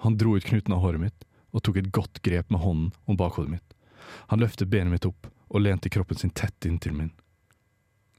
Han 0.05 0.17
dro 0.17 0.37
ut 0.37 0.45
knuten 0.45 0.73
av 0.73 0.81
håret 0.81 1.03
mitt 1.03 1.25
og 1.51 1.63
tok 1.65 1.77
et 1.81 1.91
godt 1.93 2.21
grep 2.25 2.49
med 2.49 2.61
hånden 2.63 2.91
om 3.05 3.17
bakhodet 3.17 3.51
mitt. 3.51 3.73
Han 4.33 4.41
løftet 4.41 4.69
benet 4.69 4.93
mitt 4.93 5.05
opp 5.05 5.27
og 5.49 5.61
lente 5.61 5.89
kroppen 5.89 6.17
sin 6.17 6.33
tett 6.33 6.65
inntil 6.65 6.95
min. 6.95 7.11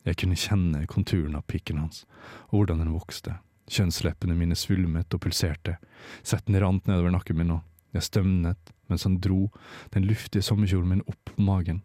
Jeg 0.07 0.17
kunne 0.23 0.39
kjenne 0.39 0.87
konturen 0.89 1.37
av 1.37 1.47
pikken 1.51 1.81
hans, 1.83 2.05
og 2.51 2.61
hvordan 2.61 2.83
den 2.83 2.95
vokste. 2.95 3.39
Kjønnsleppene 3.71 4.35
mine 4.35 4.57
svulmet 4.59 5.15
og 5.15 5.23
pulserte, 5.23 5.77
svetten 6.23 6.59
rant 6.59 6.89
nedover 6.89 7.13
nakken 7.15 7.39
min, 7.39 7.53
og 7.59 7.95
jeg 7.95 8.07
stømnet 8.07 8.73
mens 8.91 9.07
han 9.07 9.21
dro 9.23 9.49
den 9.95 10.09
luftige 10.09 10.43
sommerkjolen 10.43 10.89
min 10.91 11.05
opp 11.07 11.35
på 11.35 11.45
magen. 11.47 11.83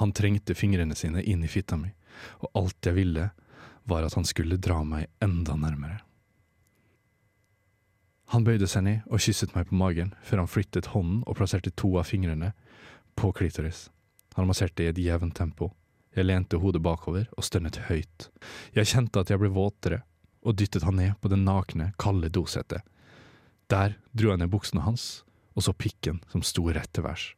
Han 0.00 0.12
trengte 0.14 0.56
fingrene 0.58 0.96
sine 0.98 1.22
inn 1.22 1.44
i 1.44 1.50
fitta 1.50 1.78
mi, 1.78 1.92
og 2.42 2.50
alt 2.58 2.88
jeg 2.88 2.98
ville, 2.98 3.30
var 3.88 4.04
at 4.04 4.14
han 4.18 4.26
skulle 4.28 4.60
dra 4.60 4.82
meg 4.84 5.08
enda 5.24 5.56
nærmere. 5.56 6.02
Han 8.34 8.44
bøyde 8.44 8.68
seg 8.68 8.84
ned 8.84 9.06
og 9.08 9.22
kysset 9.24 9.54
meg 9.56 9.70
på 9.70 9.78
magen, 9.80 10.12
før 10.20 10.42
han 10.42 10.50
flyttet 10.50 10.90
hånden 10.92 11.22
og 11.24 11.38
plasserte 11.38 11.72
to 11.72 11.94
av 11.96 12.10
fingrene 12.10 12.52
på 13.16 13.30
klitoris. 13.32 13.86
Han 14.36 14.50
masserte 14.50 14.84
i 14.84 14.90
et 14.90 15.00
jevnt 15.00 15.34
tempo. 15.38 15.70
Jeg 16.12 16.28
lente 16.28 16.60
hodet 16.60 16.82
bakover 16.84 17.24
og 17.36 17.46
stønnet 17.46 17.80
høyt. 17.88 18.28
Jeg 18.76 18.90
kjente 18.90 19.22
at 19.22 19.32
jeg 19.32 19.40
ble 19.40 19.48
våtere, 19.54 20.02
og 20.44 20.58
dyttet 20.60 20.84
han 20.84 20.98
ned 21.00 21.16
på 21.22 21.30
det 21.32 21.40
nakne, 21.40 21.92
kalde 22.00 22.30
dosettet. 22.32 22.84
Der 23.72 23.96
dro 24.12 24.32
jeg 24.32 24.42
ned 24.42 24.52
buksene 24.52 24.84
hans, 24.84 25.24
og 25.56 25.64
så 25.64 25.72
pikken 25.72 26.20
som 26.32 26.44
sto 26.44 26.68
rett 26.68 26.92
til 26.92 27.06
værs. 27.08 27.30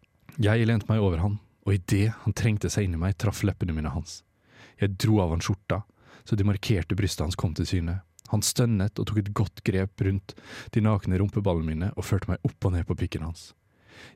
Jeg 0.42 0.66
lente 0.66 0.90
meg 0.90 1.02
over 1.02 1.22
han, 1.22 1.38
og 1.66 1.76
idet 1.76 2.10
han 2.24 2.34
trengte 2.34 2.70
seg 2.72 2.86
inn 2.86 2.98
i 2.98 3.00
meg, 3.00 3.16
traff 3.18 3.44
leppene 3.46 3.74
mine 3.76 3.94
hans. 3.94 4.20
Jeg 4.80 4.96
dro 4.96 5.20
av 5.20 5.34
han 5.34 5.44
skjorta, 5.44 5.82
så 6.24 6.36
de 6.36 6.46
markerte 6.48 6.96
brystet 6.96 7.26
hans 7.26 7.38
kom 7.38 7.54
til 7.56 7.68
syne. 7.68 8.00
Han 8.30 8.44
stønnet 8.46 8.98
og 9.00 9.08
tok 9.10 9.22
et 9.22 9.32
godt 9.34 9.62
grep 9.66 10.04
rundt 10.06 10.36
de 10.74 10.82
nakne 10.84 11.18
rumpeballene 11.18 11.66
mine 11.66 11.88
og 11.96 12.06
førte 12.06 12.30
meg 12.30 12.44
opp 12.46 12.68
og 12.68 12.76
ned 12.76 12.86
på 12.88 12.96
pikken 13.00 13.26
hans. 13.26 13.50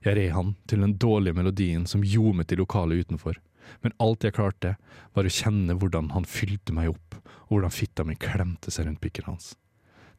Jeg 0.04 0.16
red 0.16 0.30
han 0.32 0.54
til 0.70 0.84
den 0.84 0.94
dårlige 1.02 1.36
melodien 1.36 1.84
som 1.90 2.04
ljomet 2.06 2.54
i 2.54 2.58
lokalet 2.60 3.04
utenfor, 3.04 3.40
men 3.82 3.96
alt 3.98 4.24
jeg 4.24 4.36
klarte, 4.36 4.76
var 5.16 5.26
å 5.26 5.32
kjenne 5.32 5.76
hvordan 5.80 6.12
han 6.14 6.28
fylte 6.28 6.74
meg 6.76 6.92
opp, 6.92 7.18
og 7.48 7.56
hvordan 7.56 7.74
fitta 7.74 8.04
mi 8.06 8.16
klemte 8.20 8.72
seg 8.72 8.88
rundt 8.88 9.02
pikken 9.02 9.28
hans. 9.28 9.54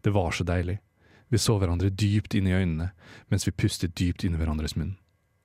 Det 0.01 0.13
var 0.13 0.35
så 0.35 0.45
deilig. 0.45 0.79
Vi 1.29 1.41
så 1.41 1.57
hverandre 1.57 1.89
dypt 1.89 2.35
inn 2.37 2.49
i 2.49 2.53
øynene, 2.53 2.91
mens 3.31 3.47
vi 3.47 3.55
pustet 3.55 3.95
dypt 3.97 4.25
inn 4.25 4.35
i 4.35 4.41
hverandres 4.41 4.75
munn. 4.77 4.95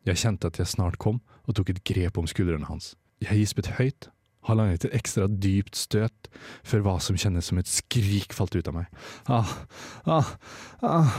Jeg 0.04 0.20
kjente 0.20 0.48
at 0.48 0.58
jeg 0.60 0.68
snart 0.68 0.98
kom, 1.00 1.20
og 1.46 1.56
tok 1.56 1.72
et 1.72 1.84
grep 1.86 2.18
om 2.20 2.28
skuldrene 2.28 2.68
hans. 2.68 2.94
Jeg 3.20 3.40
gispet 3.40 3.74
høyt, 3.78 4.10
halvannet 4.50 4.84
et 4.84 4.98
ekstra 5.00 5.28
dypt 5.30 5.78
støt, 5.78 6.28
før 6.66 6.84
hva 6.86 6.96
som 7.02 7.18
kjennes 7.18 7.50
som 7.50 7.60
et 7.60 7.70
skrik 7.70 8.34
falt 8.36 8.56
ut 8.58 8.68
av 8.70 8.76
meg. 8.76 8.90
Ah, 9.30 9.54
ah, 10.04 10.34
ah. 10.86 11.16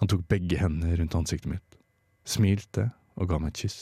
Han 0.00 0.10
tok 0.10 0.26
begge 0.32 0.58
hendene 0.60 0.96
rundt 0.96 1.16
ansiktet 1.18 1.50
mitt, 1.52 1.80
smilte 2.24 2.90
og 3.20 3.28
ga 3.30 3.40
meg 3.40 3.52
et 3.52 3.64
kyss. 3.66 3.80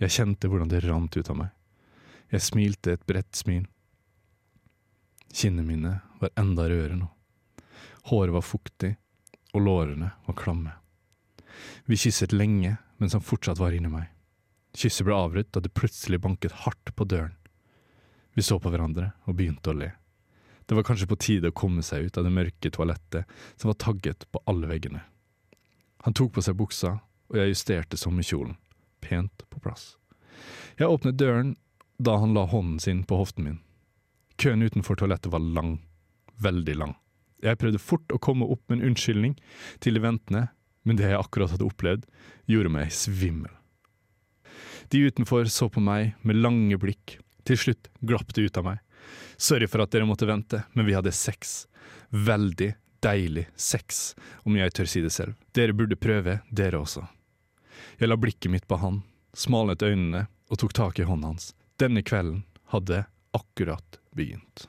Jeg 0.00 0.14
kjente 0.16 0.48
hvordan 0.48 0.70
det 0.70 0.82
rant 0.86 1.16
ut 1.16 1.30
av 1.32 1.38
meg. 1.42 1.54
Jeg 2.30 2.44
smilte 2.46 2.94
et 2.94 3.06
bredt 3.08 3.36
smil. 3.36 3.64
Kinnene 5.32 5.66
mine 5.66 5.94
var 6.20 6.32
enda 6.40 6.68
rødere 6.70 6.98
nå. 6.98 7.08
Håret 8.10 8.34
var 8.34 8.44
fuktig, 8.44 8.94
og 9.52 9.64
lårene 9.66 10.12
var 10.26 10.38
klamme. 10.38 10.72
Vi 11.84 11.98
kysset 11.98 12.32
lenge 12.32 12.76
mens 13.00 13.16
han 13.16 13.24
fortsatt 13.24 13.60
var 13.60 13.74
inni 13.76 13.90
meg. 13.92 14.08
Kysset 14.76 15.06
ble 15.06 15.16
avbrutt 15.16 15.50
da 15.54 15.62
det 15.64 15.74
plutselig 15.74 16.20
banket 16.22 16.54
hardt 16.64 16.92
på 16.96 17.06
døren. 17.08 17.34
Vi 18.34 18.44
så 18.46 18.60
på 18.62 18.70
hverandre 18.70 19.10
og 19.26 19.36
begynte 19.38 19.72
å 19.72 19.76
le. 19.76 19.90
Det 20.70 20.76
var 20.78 20.86
kanskje 20.86 21.08
på 21.10 21.18
tide 21.18 21.50
å 21.50 21.56
komme 21.56 21.82
seg 21.82 22.06
ut 22.06 22.18
av 22.20 22.26
det 22.26 22.34
mørke 22.34 22.70
toalettet 22.70 23.26
som 23.56 23.72
var 23.72 23.80
tagget 23.82 24.28
på 24.30 24.42
alle 24.46 24.70
veggene. 24.70 25.02
Han 26.06 26.14
tok 26.14 26.36
på 26.36 26.44
seg 26.46 26.56
buksa, 26.56 27.00
og 27.30 27.36
jeg 27.36 27.52
justerte 27.52 27.98
sommerkjolen, 27.98 28.54
pent 29.02 29.42
på 29.50 29.60
plass. 29.62 29.96
Jeg 30.78 30.88
åpnet 30.88 31.18
døren 31.18 31.56
da 31.98 32.16
han 32.22 32.32
la 32.34 32.46
hånden 32.48 32.78
sin 32.80 33.02
på 33.04 33.18
hoften 33.18 33.44
min. 33.48 33.58
Køen 34.40 34.62
utenfor 34.62 34.96
toalettet 34.96 35.32
var 35.34 35.42
lang, 35.42 35.80
veldig 36.40 36.78
lang. 36.78 36.94
Jeg 37.44 37.58
prøvde 37.60 37.82
fort 37.82 38.14
å 38.14 38.20
komme 38.22 38.48
opp 38.48 38.62
med 38.68 38.78
en 38.78 38.92
unnskyldning 38.92 39.34
til 39.84 39.98
de 39.98 40.04
ventende, 40.04 40.46
men 40.84 40.96
det 40.96 41.10
jeg 41.10 41.20
akkurat 41.20 41.52
hadde 41.52 41.66
opplevd, 41.66 42.06
gjorde 42.48 42.72
meg 42.72 42.94
svimmel. 42.94 43.52
De 44.90 44.98
utenfor 45.06 45.44
så 45.44 45.68
på 45.70 45.80
meg 45.80 46.16
med 46.26 46.40
lange 46.42 46.74
blikk, 46.82 47.20
til 47.46 47.58
slutt 47.58 47.90
glapp 48.02 48.34
det 48.34 48.48
ut 48.48 48.58
av 48.58 48.66
meg. 48.66 48.80
Sorry 49.38 49.68
for 49.70 49.84
at 49.84 49.92
dere 49.94 50.08
måtte 50.08 50.26
vente, 50.26 50.64
men 50.74 50.88
vi 50.88 50.96
hadde 50.96 51.12
sex. 51.14 51.68
Veldig 52.10 52.72
deilig 53.00 53.46
sex, 53.54 54.16
om 54.42 54.58
jeg 54.58 54.74
tør 54.74 54.90
si 54.90 55.02
det 55.04 55.12
selv. 55.14 55.38
Dere 55.54 55.76
burde 55.78 55.96
prøve, 55.96 56.40
dere 56.50 56.82
også. 56.82 57.04
Jeg 58.02 58.10
la 58.10 58.18
blikket 58.18 58.50
mitt 58.50 58.66
på 58.68 58.80
han, 58.82 59.00
smalnet 59.32 59.86
øynene 59.86 60.26
og 60.50 60.58
tok 60.58 60.74
tak 60.74 60.98
i 60.98 61.06
hånden 61.06 61.30
hans. 61.30 61.52
Denne 61.78 62.02
kvelden 62.02 62.42
hadde 62.74 63.04
akkurat 63.36 64.00
begynt. 64.16 64.66